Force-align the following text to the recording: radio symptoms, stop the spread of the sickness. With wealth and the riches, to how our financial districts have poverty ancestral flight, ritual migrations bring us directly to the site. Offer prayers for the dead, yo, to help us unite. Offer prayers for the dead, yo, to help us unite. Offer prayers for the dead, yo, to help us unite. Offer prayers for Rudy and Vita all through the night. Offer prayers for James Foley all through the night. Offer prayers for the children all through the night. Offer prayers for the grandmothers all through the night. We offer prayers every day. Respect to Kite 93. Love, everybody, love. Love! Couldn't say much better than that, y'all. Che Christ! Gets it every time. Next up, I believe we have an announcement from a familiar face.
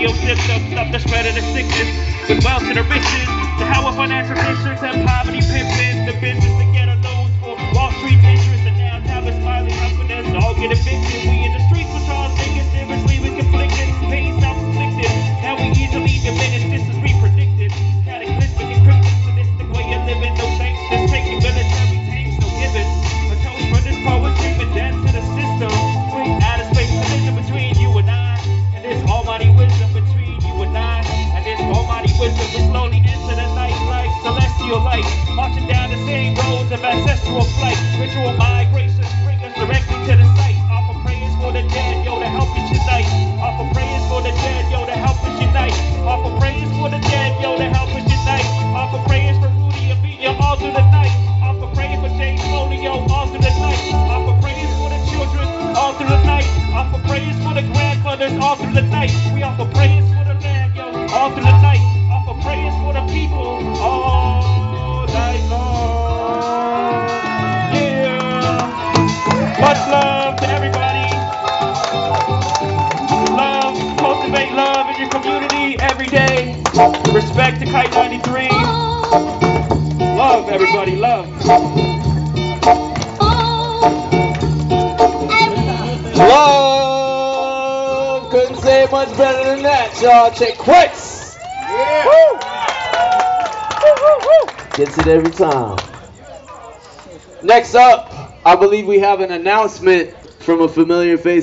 radio 0.00 0.16
symptoms, 0.16 0.72
stop 0.72 0.92
the 0.92 0.98
spread 0.98 1.26
of 1.26 1.34
the 1.34 1.42
sickness. 1.52 1.88
With 2.28 2.44
wealth 2.44 2.62
and 2.62 2.76
the 2.76 2.82
riches, 2.84 3.28
to 3.58 3.66
how 3.66 3.84
our 3.84 3.92
financial 3.92 4.34
districts 4.34 4.80
have 4.80 4.96
poverty 5.06 5.40
ancestral 37.30 37.44
flight, 37.58 37.78
ritual 38.00 38.32
migrations 38.34 39.06
bring 39.24 39.38
us 39.44 39.54
directly 39.54 39.94
to 40.06 40.16
the 40.16 40.26
site. 40.36 40.56
Offer 40.70 40.98
prayers 41.04 41.34
for 41.36 41.52
the 41.52 41.62
dead, 41.68 42.04
yo, 42.04 42.18
to 42.18 42.26
help 42.26 42.48
us 42.58 42.70
unite. 42.70 43.06
Offer 43.38 43.72
prayers 43.74 44.02
for 44.08 44.20
the 44.22 44.30
dead, 44.30 44.70
yo, 44.70 44.84
to 44.86 44.92
help 44.92 45.16
us 45.22 45.40
unite. 45.40 45.72
Offer 46.06 46.38
prayers 46.38 46.70
for 46.76 46.88
the 46.90 46.98
dead, 46.98 47.40
yo, 47.40 47.56
to 47.56 47.64
help 47.70 47.88
us 47.94 48.02
unite. 48.10 48.46
Offer 48.74 48.98
prayers 49.08 49.38
for 49.38 49.48
Rudy 49.48 49.90
and 49.90 50.00
Vita 50.02 50.34
all 50.42 50.56
through 50.56 50.72
the 50.72 50.82
night. 50.90 51.12
Offer 51.42 51.74
prayers 51.74 52.00
for 52.00 52.08
James 52.18 52.42
Foley 52.42 52.86
all 52.86 53.26
through 53.28 53.40
the 53.42 53.54
night. 53.60 53.94
Offer 53.94 54.40
prayers 54.42 54.70
for 54.78 54.88
the 54.90 54.98
children 55.10 55.46
all 55.76 55.92
through 55.94 56.08
the 56.08 56.22
night. 56.26 56.46
Offer 56.74 56.98
prayers 57.06 57.36
for 57.44 57.54
the 57.54 57.62
grandmothers 57.62 58.32
all 58.42 58.56
through 58.56 58.74
the 58.74 58.82
night. 58.82 59.10
We 59.34 59.42
offer 59.42 59.64
prayers 59.66 59.79
every 76.00 76.16
day. 76.16 76.56
Respect 77.12 77.60
to 77.60 77.66
Kite 77.66 77.90
93. 77.90 78.48
Love, 80.16 80.48
everybody, 80.48 80.96
love. 80.96 81.28
Love! 86.16 87.50
Couldn't 88.30 88.56
say 88.62 88.88
much 88.90 89.14
better 89.18 89.44
than 89.44 89.62
that, 89.62 90.00
y'all. 90.00 90.30
Che 90.30 90.54
Christ! 90.56 91.36
Gets 94.76 94.96
it 94.98 95.06
every 95.06 95.32
time. 95.32 95.76
Next 97.42 97.74
up, 97.74 98.10
I 98.46 98.56
believe 98.56 98.86
we 98.86 99.00
have 99.00 99.20
an 99.20 99.32
announcement 99.32 100.16
from 100.38 100.62
a 100.62 100.68
familiar 100.68 101.18
face. 101.18 101.38